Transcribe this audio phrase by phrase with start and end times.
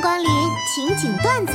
[0.00, 0.30] 迎光临
[0.66, 1.52] 情景段子。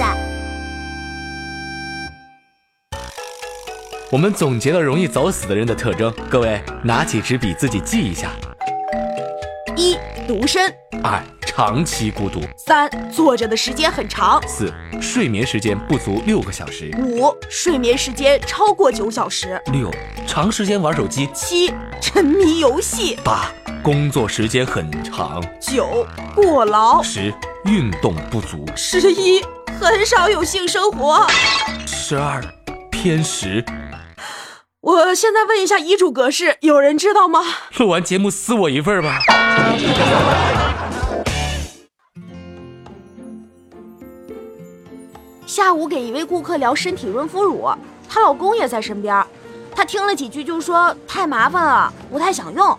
[4.12, 8.30] 我们总结了容易早死的人的特征，各位拿起纸笔自己记一下：
[9.76, 9.98] 一、
[10.28, 10.70] 独身；
[11.04, 14.72] 二、长期孤独；三、坐着的时间很长；四、
[15.02, 19.90] 睡眠时间不足六个小时；五、睡眠时间超过九小时；六、
[20.28, 23.52] 长时间玩手机；七、沉迷游戏；八、
[23.82, 26.06] 工作时间很长；九、
[26.36, 27.34] 过劳；十、
[27.68, 29.44] 运动不足；十一、
[29.80, 31.28] 很少有性生活；
[31.88, 32.40] 十二、
[32.92, 33.66] 偏食。
[34.82, 37.42] 我现在问一下遗嘱格式，有人知道吗？
[37.80, 39.20] 录完节目撕我一份吧。
[45.48, 47.68] 下午给一位顾客聊身体润肤乳，
[48.08, 49.26] 她老公也在身边，
[49.74, 52.78] 她听了几句就说太麻烦了，不太想用。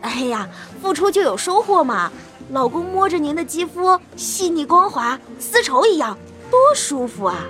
[0.00, 0.48] 哎呀，
[0.82, 2.10] 付出就有收获嘛！
[2.50, 6.16] 老公摸着您的肌肤细腻光滑，丝绸一样，
[6.50, 7.44] 多舒服啊！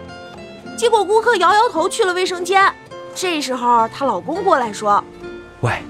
[0.78, 2.72] 结果顾客摇摇头去了卫生间。
[3.14, 5.02] 这时候，她老公过来说
[5.60, 5.82] ：“喂，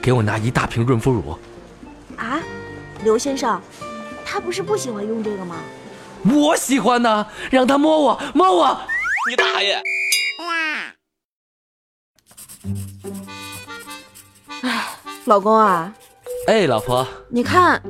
[0.00, 1.38] 给我拿一大瓶润肤乳。”
[2.16, 2.40] 啊，
[3.02, 3.60] 刘先生，
[4.24, 5.56] 他不是不喜欢用这个吗？
[6.24, 8.80] 我喜欢呢，让他摸我，摸我！
[9.28, 9.82] 你大爷！
[14.62, 15.92] 哎，老公啊，
[16.46, 17.82] 哎，老婆，你看，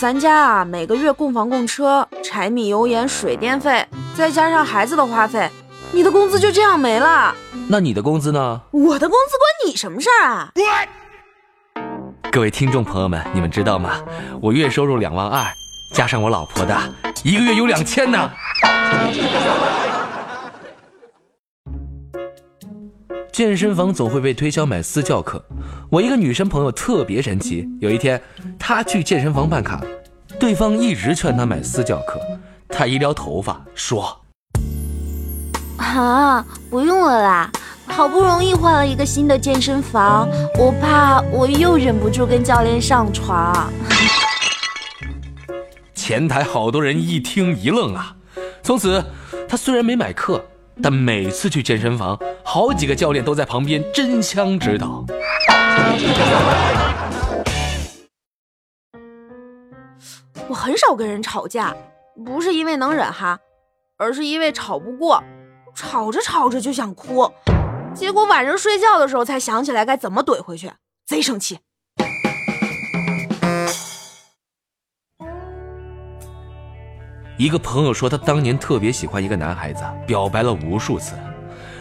[0.00, 5.46] 咱家啊，每个月供房供车、柴米油盐水电费，再加上孩子的花费。
[5.92, 7.34] 你的工资就这样没了？
[7.68, 8.62] 那你的工资呢？
[8.70, 10.50] 我的工资关你什么事儿啊？
[12.32, 14.00] 各位听众朋友们，你们知道吗？
[14.40, 15.44] 我月收入两万二，
[15.92, 16.74] 加上我老婆的，
[17.22, 18.30] 一个月有两千呢。
[23.40, 25.42] 健身房总会被推销买私教课，
[25.88, 27.66] 我一个女生朋友特别神奇。
[27.80, 28.20] 有一天，
[28.58, 29.82] 她去健身房办卡，
[30.38, 32.20] 对方一直劝她买私教课，
[32.68, 34.20] 她一撩头发说。
[35.78, 37.50] 啊，不用了啦！
[37.86, 43.72] 好不容易换了一个新的健身房，我怕我又忍不住跟教练上床。
[45.94, 48.14] 前台好多人一听一愣啊！
[48.62, 49.02] 从此，
[49.48, 50.44] 她虽然没买课，
[50.82, 55.04] 但每次去健身房，好几个教练都在旁边真枪指导。
[60.48, 61.76] 我很少跟人吵架，
[62.24, 63.38] 不是因为能忍哈，
[63.96, 65.22] 而是因为吵不过。
[65.72, 67.32] 吵着吵着就想哭，
[67.94, 70.72] 结果晚上睡觉的时候才想起来该怎么怼回去，
[71.06, 71.60] 贼生气。
[77.40, 81.14] 一个朋友说，他当年特别喜欢一个男孩子，表白了无数次，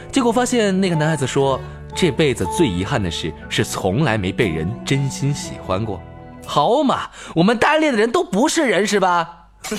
[0.10, 1.60] 结果发现那个男孩子说，
[1.94, 6.02] 这辈子最遗憾的事是从来没被人真心喜欢过。
[6.48, 9.50] 好嘛，我们单恋的人都不是人是吧？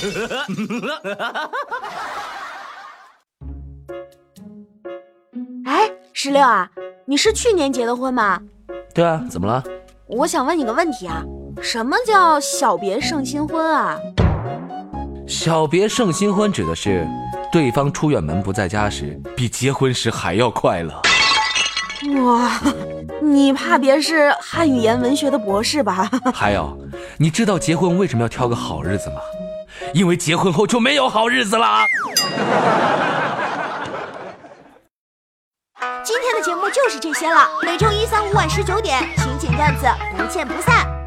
[5.65, 6.69] 哎石榴啊，
[7.07, 8.39] 你是去年结的婚吗？
[8.95, 9.65] 对啊，怎么了？
[10.07, 11.25] 我想问你个问题啊，
[11.63, 13.97] 什么叫小别胜新婚啊？
[15.31, 17.07] 小别胜新婚指的是
[17.53, 20.93] 对方出远门不在家时，比结婚时还要快乐。
[22.25, 22.61] 哇，
[23.23, 26.11] 你怕别是汉语言文学的博士吧？
[26.35, 26.77] 还有，
[27.17, 29.21] 你知道结婚为什么要挑个好日子吗？
[29.95, 31.85] 因为结婚后就没有好日子了。
[36.03, 37.49] 今天的节目就是这些了。
[37.63, 39.87] 每周一、三、五晚十九点，情景段子
[40.17, 41.00] 不见不散。